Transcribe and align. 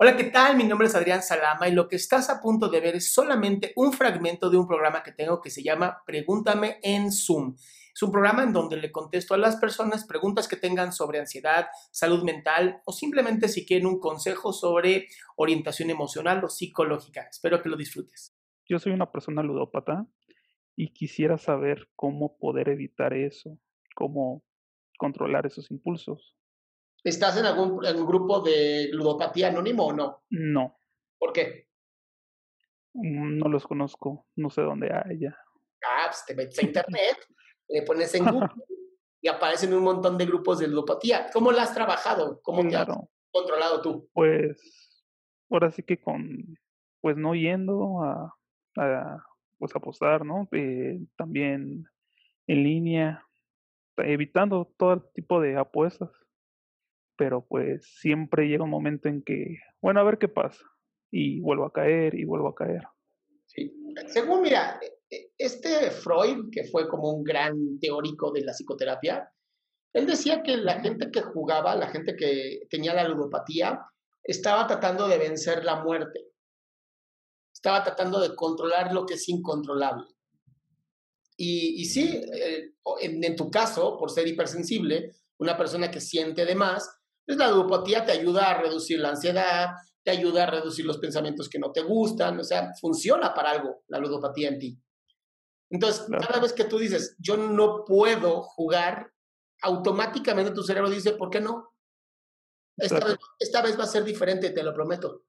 Hola, 0.00 0.16
¿qué 0.16 0.22
tal? 0.22 0.56
Mi 0.56 0.62
nombre 0.62 0.86
es 0.86 0.94
Adrián 0.94 1.24
Salama 1.24 1.68
y 1.68 1.72
lo 1.72 1.88
que 1.88 1.96
estás 1.96 2.30
a 2.30 2.40
punto 2.40 2.68
de 2.68 2.80
ver 2.80 2.94
es 2.94 3.12
solamente 3.12 3.72
un 3.74 3.92
fragmento 3.92 4.48
de 4.48 4.56
un 4.56 4.68
programa 4.68 5.02
que 5.02 5.10
tengo 5.10 5.40
que 5.40 5.50
se 5.50 5.64
llama 5.64 6.04
Pregúntame 6.06 6.78
en 6.84 7.10
Zoom. 7.10 7.56
Es 7.92 8.00
un 8.04 8.12
programa 8.12 8.44
en 8.44 8.52
donde 8.52 8.76
le 8.76 8.92
contesto 8.92 9.34
a 9.34 9.38
las 9.38 9.56
personas 9.56 10.06
preguntas 10.06 10.46
que 10.46 10.54
tengan 10.54 10.92
sobre 10.92 11.18
ansiedad, 11.18 11.66
salud 11.90 12.22
mental 12.22 12.80
o 12.84 12.92
simplemente 12.92 13.48
si 13.48 13.66
quieren 13.66 13.88
un 13.88 13.98
consejo 13.98 14.52
sobre 14.52 15.08
orientación 15.34 15.90
emocional 15.90 16.44
o 16.44 16.48
psicológica. 16.48 17.26
Espero 17.28 17.60
que 17.60 17.68
lo 17.68 17.76
disfrutes. 17.76 18.36
Yo 18.68 18.78
soy 18.78 18.92
una 18.92 19.10
persona 19.10 19.42
ludópata 19.42 20.06
y 20.76 20.92
quisiera 20.92 21.38
saber 21.38 21.88
cómo 21.96 22.38
poder 22.38 22.68
evitar 22.68 23.14
eso, 23.14 23.58
cómo 23.96 24.44
controlar 24.96 25.46
esos 25.46 25.72
impulsos. 25.72 26.37
¿Estás 27.04 27.36
en 27.38 27.46
algún 27.46 27.84
en 27.86 28.04
grupo 28.06 28.40
de 28.40 28.88
ludopatía 28.92 29.48
anónimo 29.48 29.86
o 29.86 29.92
no? 29.92 30.24
No, 30.30 30.78
¿Por 31.18 31.32
qué? 31.32 31.68
mm, 32.94 33.38
no 33.38 33.48
los 33.48 33.66
conozco, 33.66 34.26
no 34.36 34.50
sé 34.50 34.62
dónde 34.62 34.90
haya. 34.92 35.36
Ah, 35.84 36.06
pues 36.06 36.24
te 36.26 36.34
metes 36.34 36.58
a 36.58 36.62
internet, 36.66 37.16
le 37.68 37.82
pones 37.82 38.14
en 38.14 38.28
Google 38.28 38.48
y 39.20 39.28
aparecen 39.28 39.74
un 39.74 39.82
montón 39.82 40.18
de 40.18 40.26
grupos 40.26 40.58
de 40.58 40.68
ludopatía. 40.68 41.30
¿Cómo 41.32 41.52
la 41.52 41.62
has 41.62 41.74
trabajado? 41.74 42.40
¿Cómo 42.42 42.66
te 42.66 42.76
has 42.76 42.86
Claro, 42.86 43.10
controlado 43.30 43.82
tú? 43.82 44.10
pues 44.12 45.04
ahora 45.50 45.70
sí 45.70 45.82
que 45.82 46.00
con, 46.00 46.58
pues 47.00 47.16
no 47.16 47.34
yendo 47.34 48.02
a, 48.02 48.34
a 48.76 49.24
pues 49.58 49.74
apostar, 49.74 50.24
¿no? 50.24 50.48
Eh, 50.52 51.00
también 51.16 51.84
en 52.46 52.62
línea, 52.64 53.26
evitando 53.96 54.72
todo 54.78 55.02
tipo 55.14 55.40
de 55.40 55.56
apuestas, 55.56 56.10
pero 57.18 57.44
pues 57.44 57.84
siempre 58.00 58.48
llega 58.48 58.64
un 58.64 58.70
momento 58.70 59.08
en 59.08 59.22
que, 59.22 59.58
bueno, 59.82 60.00
a 60.00 60.04
ver 60.04 60.18
qué 60.18 60.28
pasa, 60.28 60.64
y 61.10 61.40
vuelvo 61.40 61.64
a 61.64 61.72
caer 61.72 62.14
y 62.14 62.24
vuelvo 62.24 62.48
a 62.48 62.54
caer. 62.54 62.84
Sí. 63.46 63.74
Según, 64.06 64.42
mira, 64.42 64.78
e- 64.80 65.00
e- 65.10 65.32
este 65.36 65.90
Freud, 65.90 66.50
que 66.52 66.64
fue 66.64 66.88
como 66.88 67.10
un 67.10 67.24
gran 67.24 67.80
teórico 67.80 68.30
de 68.30 68.42
la 68.42 68.52
psicoterapia, 68.52 69.28
él 69.92 70.06
decía 70.06 70.42
que 70.42 70.56
la 70.56 70.80
gente 70.80 71.10
que 71.10 71.22
jugaba, 71.22 71.74
la 71.74 71.88
gente 71.88 72.14
que 72.14 72.60
tenía 72.70 72.94
la 72.94 73.08
ludopatía, 73.08 73.80
estaba 74.22 74.66
tratando 74.66 75.08
de 75.08 75.18
vencer 75.18 75.64
la 75.64 75.82
muerte. 75.82 76.26
Estaba 77.52 77.82
tratando 77.82 78.20
de 78.20 78.36
controlar 78.36 78.92
lo 78.92 79.04
que 79.06 79.14
es 79.14 79.28
incontrolable. 79.28 80.06
Y, 81.36 81.80
y 81.80 81.84
sí, 81.86 82.22
eh, 82.32 82.74
en, 83.00 83.24
en 83.24 83.34
tu 83.34 83.50
caso, 83.50 83.96
por 83.98 84.10
ser 84.10 84.28
hipersensible, 84.28 85.14
una 85.38 85.56
persona 85.56 85.90
que 85.90 86.00
siente 86.00 86.44
de 86.44 86.54
más, 86.54 86.97
pues 87.28 87.36
la 87.36 87.50
ludopatía 87.50 88.06
te 88.06 88.12
ayuda 88.12 88.48
a 88.48 88.62
reducir 88.62 88.98
la 88.98 89.10
ansiedad, 89.10 89.72
te 90.02 90.10
ayuda 90.10 90.44
a 90.44 90.50
reducir 90.50 90.86
los 90.86 90.96
pensamientos 90.96 91.46
que 91.46 91.58
no 91.58 91.70
te 91.70 91.82
gustan, 91.82 92.40
o 92.40 92.42
sea, 92.42 92.72
funciona 92.80 93.34
para 93.34 93.50
algo 93.50 93.82
la 93.88 93.98
ludopatía 93.98 94.48
en 94.48 94.58
ti. 94.58 94.78
Entonces, 95.68 96.06
cada 96.08 96.40
vez 96.40 96.54
que 96.54 96.64
tú 96.64 96.78
dices, 96.78 97.16
yo 97.18 97.36
no 97.36 97.84
puedo 97.84 98.40
jugar, 98.40 99.12
automáticamente 99.60 100.52
tu 100.52 100.62
cerebro 100.62 100.88
dice, 100.88 101.12
¿por 101.12 101.28
qué 101.28 101.42
no? 101.42 101.74
Esta, 102.78 103.04
vez, 103.04 103.18
esta 103.38 103.60
vez 103.60 103.78
va 103.78 103.84
a 103.84 103.88
ser 103.88 104.04
diferente, 104.04 104.48
te 104.48 104.62
lo 104.62 104.72
prometo. 104.72 105.24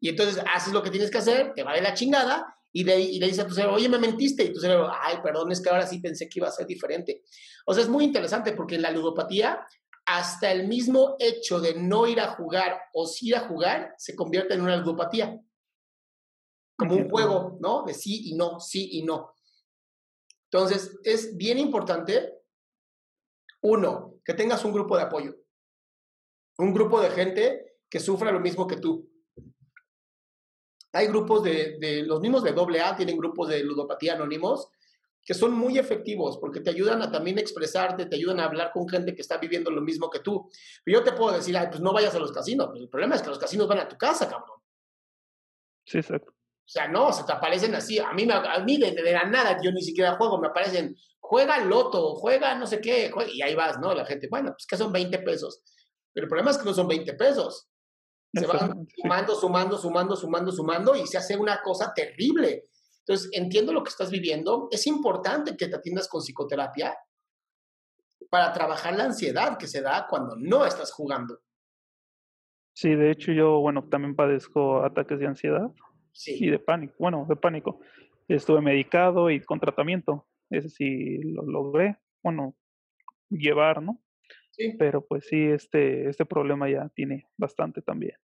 Y 0.00 0.08
entonces 0.08 0.42
haces 0.54 0.72
lo 0.72 0.82
que 0.82 0.90
tienes 0.90 1.10
que 1.10 1.18
hacer, 1.18 1.52
te 1.52 1.62
va 1.62 1.74
de 1.74 1.82
la 1.82 1.92
chingada, 1.92 2.56
y, 2.72 2.84
de, 2.84 2.98
y 2.98 3.20
le 3.20 3.26
dices 3.26 3.44
a 3.44 3.46
tu 3.46 3.52
cerebro, 3.52 3.76
oye, 3.76 3.90
me 3.90 3.98
mentiste, 3.98 4.44
y 4.44 4.52
tu 4.54 4.60
cerebro, 4.60 4.90
ay, 4.90 5.18
perdón, 5.22 5.52
es 5.52 5.60
que 5.60 5.68
ahora 5.68 5.86
sí 5.86 5.98
pensé 5.98 6.26
que 6.26 6.38
iba 6.38 6.48
a 6.48 6.52
ser 6.52 6.66
diferente. 6.66 7.22
O 7.66 7.74
sea, 7.74 7.82
es 7.82 7.90
muy 7.90 8.04
interesante 8.04 8.52
porque 8.52 8.76
en 8.76 8.82
la 8.82 8.90
ludopatía, 8.90 9.60
hasta 10.10 10.50
el 10.50 10.66
mismo 10.66 11.16
hecho 11.18 11.60
de 11.60 11.74
no 11.74 12.06
ir 12.06 12.18
a 12.18 12.34
jugar 12.34 12.80
o 12.94 13.06
sí 13.06 13.28
ir 13.28 13.36
a 13.36 13.46
jugar, 13.46 13.94
se 13.98 14.16
convierte 14.16 14.54
en 14.54 14.62
una 14.62 14.76
ludopatía. 14.76 15.38
Como 16.78 16.94
un 16.94 17.10
juego, 17.10 17.58
¿no? 17.60 17.84
De 17.84 17.92
sí 17.92 18.30
y 18.30 18.34
no, 18.34 18.58
sí 18.58 18.88
y 18.92 19.02
no. 19.02 19.34
Entonces, 20.50 20.98
es 21.04 21.36
bien 21.36 21.58
importante, 21.58 22.38
uno, 23.60 24.14
que 24.24 24.32
tengas 24.32 24.64
un 24.64 24.72
grupo 24.72 24.96
de 24.96 25.02
apoyo. 25.02 25.36
Un 26.56 26.72
grupo 26.72 27.02
de 27.02 27.10
gente 27.10 27.76
que 27.90 28.00
sufra 28.00 28.32
lo 28.32 28.40
mismo 28.40 28.66
que 28.66 28.76
tú. 28.76 29.10
Hay 30.92 31.06
grupos 31.08 31.42
de, 31.42 31.76
de 31.78 32.02
los 32.04 32.20
mismos 32.20 32.42
de 32.42 32.80
AA, 32.80 32.96
tienen 32.96 33.18
grupos 33.18 33.48
de 33.48 33.62
ludopatía 33.62 34.14
anónimos 34.14 34.70
que 35.28 35.34
son 35.34 35.52
muy 35.52 35.76
efectivos 35.78 36.38
porque 36.38 36.60
te 36.60 36.70
ayudan 36.70 37.02
a 37.02 37.12
también 37.12 37.38
expresarte, 37.38 38.06
te 38.06 38.16
ayudan 38.16 38.40
a 38.40 38.46
hablar 38.46 38.70
con 38.72 38.88
gente 38.88 39.14
que 39.14 39.20
está 39.20 39.36
viviendo 39.36 39.70
lo 39.70 39.82
mismo 39.82 40.08
que 40.08 40.20
tú. 40.20 40.48
Pero 40.82 41.00
yo 41.00 41.04
te 41.04 41.12
puedo 41.12 41.36
decir, 41.36 41.54
ay, 41.54 41.66
pues 41.68 41.82
no 41.82 41.92
vayas 41.92 42.14
a 42.14 42.18
los 42.18 42.32
casinos. 42.32 42.68
Pues 42.70 42.80
el 42.80 42.88
problema 42.88 43.14
es 43.14 43.20
que 43.20 43.28
los 43.28 43.38
casinos 43.38 43.68
van 43.68 43.80
a 43.80 43.88
tu 43.88 43.98
casa, 43.98 44.26
cabrón. 44.26 44.58
Sí, 45.84 45.98
exacto. 45.98 46.30
O 46.30 46.70
sea, 46.70 46.88
no, 46.88 47.12
se 47.12 47.24
te 47.24 47.32
aparecen 47.32 47.74
así. 47.74 47.98
A 47.98 48.10
mí, 48.14 48.24
me- 48.24 48.32
a 48.32 48.58
mí 48.60 48.78
de, 48.78 48.92
de 48.92 49.12
la 49.12 49.24
nada, 49.24 49.58
yo 49.62 49.70
ni 49.70 49.82
siquiera 49.82 50.16
juego, 50.16 50.38
me 50.40 50.48
aparecen, 50.48 50.96
juega 51.20 51.62
loto, 51.62 52.14
juega 52.14 52.54
no 52.54 52.66
sé 52.66 52.80
qué, 52.80 53.10
juega- 53.10 53.30
y 53.30 53.42
ahí 53.42 53.54
vas, 53.54 53.78
¿no? 53.78 53.92
La 53.92 54.06
gente, 54.06 54.28
bueno, 54.30 54.52
pues 54.52 54.64
que 54.66 54.78
son 54.78 54.90
20 54.90 55.18
pesos. 55.18 55.60
Pero 56.14 56.24
el 56.24 56.28
problema 56.30 56.52
es 56.52 56.56
que 56.56 56.64
no 56.64 56.72
son 56.72 56.88
20 56.88 57.12
pesos. 57.12 57.68
Se 58.32 58.46
van 58.46 58.86
sumando, 58.96 59.34
sumando, 59.34 59.76
sumando, 59.76 60.16
sumando, 60.16 60.52
sumando, 60.52 60.96
y 60.96 61.06
se 61.06 61.18
hace 61.18 61.36
una 61.36 61.60
cosa 61.60 61.92
terrible. 61.94 62.64
Entonces, 63.08 63.30
entiendo 63.32 63.72
lo 63.72 63.82
que 63.82 63.88
estás 63.88 64.10
viviendo. 64.10 64.68
Es 64.70 64.86
importante 64.86 65.56
que 65.56 65.66
te 65.66 65.76
atiendas 65.76 66.08
con 66.08 66.20
psicoterapia 66.20 66.94
para 68.28 68.52
trabajar 68.52 68.94
la 68.94 69.04
ansiedad 69.04 69.56
que 69.56 69.66
se 69.66 69.80
da 69.80 70.06
cuando 70.10 70.36
no 70.36 70.66
estás 70.66 70.92
jugando. 70.92 71.40
Sí, 72.74 72.94
de 72.94 73.10
hecho 73.10 73.32
yo, 73.32 73.60
bueno, 73.60 73.88
también 73.88 74.14
padezco 74.14 74.84
ataques 74.84 75.18
de 75.18 75.26
ansiedad 75.26 75.70
y 76.26 76.50
de 76.50 76.58
pánico, 76.58 76.94
bueno, 76.98 77.24
de 77.26 77.36
pánico. 77.36 77.80
Estuve 78.28 78.60
medicado 78.60 79.30
y 79.30 79.40
con 79.40 79.58
tratamiento, 79.58 80.28
ese 80.50 80.68
sí 80.68 81.16
lo 81.22 81.44
logré, 81.44 81.96
bueno, 82.22 82.54
llevar, 83.30 83.82
¿no? 83.82 84.02
sí. 84.50 84.74
Pero 84.78 85.06
pues 85.06 85.24
sí, 85.26 85.44
este, 85.44 86.10
este 86.10 86.26
problema 86.26 86.68
ya 86.68 86.90
tiene 86.90 87.26
bastante 87.38 87.80
también. 87.80 88.18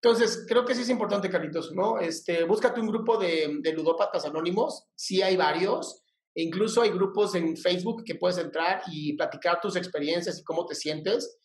Entonces, 0.00 0.44
creo 0.48 0.64
que 0.64 0.74
sí 0.74 0.82
es 0.82 0.90
importante, 0.90 1.28
Carlitos, 1.28 1.72
¿no? 1.72 1.98
Este, 1.98 2.44
búscate 2.44 2.80
un 2.80 2.86
grupo 2.86 3.16
de, 3.18 3.58
de 3.60 3.72
ludópatas 3.72 4.24
anónimos, 4.24 4.86
sí 4.94 5.22
hay 5.22 5.36
varios, 5.36 6.04
e 6.34 6.42
incluso 6.42 6.82
hay 6.82 6.90
grupos 6.90 7.34
en 7.34 7.56
Facebook 7.56 8.04
que 8.04 8.14
puedes 8.14 8.38
entrar 8.38 8.82
y 8.86 9.14
platicar 9.14 9.60
tus 9.60 9.74
experiencias 9.74 10.38
y 10.38 10.44
cómo 10.44 10.66
te 10.66 10.74
sientes. 10.74 11.38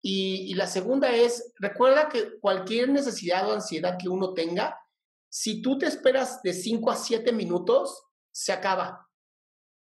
Y, 0.00 0.54
la 0.54 0.66
segunda 0.66 1.14
es, 1.14 1.52
recuerda 1.58 2.08
que 2.08 2.38
cualquier 2.40 2.88
necesidad 2.88 3.48
o 3.48 3.52
ansiedad 3.52 3.96
que 4.00 4.08
uno 4.08 4.34
tenga, 4.34 4.78
si 5.28 5.62
tú 5.62 5.78
te 5.78 5.86
esperas 5.86 6.42
de 6.42 6.52
5 6.52 6.90
a 6.90 6.96
7 6.96 7.32
minutos, 7.32 8.04
se 8.32 8.52
acaba. 8.52 9.08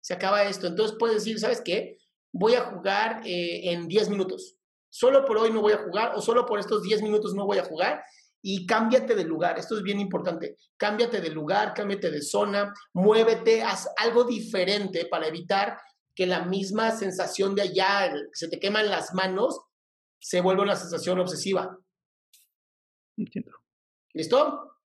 Se 0.00 0.15
acaba 0.15 0.44
esto. 0.44 0.69
Entonces 0.69 0.97
puedes 0.99 1.17
decir, 1.17 1.38
¿sabes 1.38 1.61
qué? 1.61 1.99
voy 2.38 2.55
a 2.55 2.65
jugar 2.65 3.23
eh, 3.25 3.73
en 3.73 3.88
10 3.88 4.11
minutos. 4.11 4.56
Solo 4.91 5.25
por 5.25 5.38
hoy 5.38 5.50
no 5.50 5.61
voy 5.61 5.73
a 5.73 5.79
jugar 5.79 6.12
o 6.15 6.23
solo 6.23 6.47
por 6.47 6.59
estos 6.59 6.83
10 6.83 7.03
minutos 7.03 7.35
no 7.35 7.47
voy 7.47 7.59
a 7.59 7.65
jugar 7.65 8.03
y 8.43 8.65
cámbiate 8.65 9.15
de 9.15 9.25
lugar. 9.25 9.59
Esto 9.59 9.77
es 9.77 9.83
bien 9.83 9.99
importante. 9.99 10.56
Cámbiate 10.77 11.21
de 11.21 11.31
lugar, 11.31 11.75
cámbiate 11.75 12.11
de 12.11 12.23
zona, 12.23 12.73
muévete, 12.93 13.62
haz 13.62 13.88
algo 13.99 14.25
diferente 14.25 15.06
para 15.06 15.27
evitar 15.27 15.79
que 16.15 16.27
la 16.27 16.44
misma 16.44 16.93
sensación 16.93 17.55
de 17.55 17.62
allá, 17.62 18.12
que 18.12 18.29
se 18.33 18.49
te 18.49 18.59
queman 18.59 18.88
las 18.88 19.12
manos, 19.15 19.61
se 20.21 20.41
vuelva 20.41 20.62
una 20.62 20.77
sensación 20.77 21.19
obsesiva. 21.19 21.77
Entiendo. 23.17 23.53
¿Listo? 24.15 24.79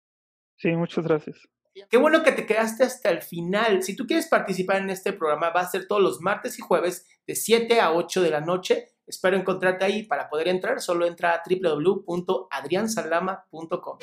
Sí, 0.57 0.71
muchas 0.71 1.05
gracias. 1.05 1.49
Qué 1.89 1.97
bueno 1.97 2.23
que 2.23 2.33
te 2.33 2.45
quedaste 2.47 2.85
hasta 2.85 3.11
el 3.11 3.23
final. 3.23 3.83
Si 3.83 3.97
tú 3.97 4.07
quieres 4.07 4.29
participar 4.29 4.77
en 4.79 4.91
este 4.91 5.13
programa, 5.13 5.51
va 5.51 5.61
a 5.61 5.71
ser 5.71 5.87
todos 5.87 6.03
los 6.03 6.21
martes 6.21 6.59
y 6.59 6.63
jueves 6.63 7.07
de 7.27 7.35
7 7.35 7.81
a 7.81 7.93
8 7.93 8.23
de 8.23 8.31
la 8.31 8.41
noche. 8.41 8.93
Espero 9.07 9.37
encontrarte 9.37 9.85
ahí. 9.85 10.05
Para 10.05 10.29
poder 10.29 10.49
entrar, 10.49 10.81
solo 10.81 11.07
entra 11.07 11.35
a 11.35 11.43
www.adriansalama.com. 11.49 13.99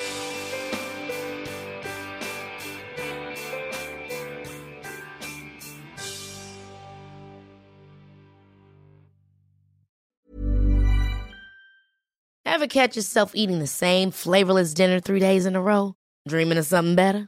Ever 12.47 12.67
catch 12.67 12.95
yourself 12.95 13.31
eating 13.35 13.59
the 13.59 13.67
same 13.67 14.11
flavorless 14.11 14.73
dinner 14.73 15.01
three 15.01 15.19
days 15.19 15.45
in 15.45 15.57
a 15.57 15.61
row? 15.61 15.95
Dreaming 16.25 16.57
of 16.57 16.65
something 16.65 16.95
better? 16.95 17.27